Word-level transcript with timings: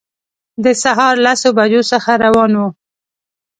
د 0.63 0.65
سهار 0.83 1.15
لسو 1.25 1.49
بجو 1.57 1.81
څخه 1.91 2.11
روان 2.23 2.51
وو. 2.59 2.67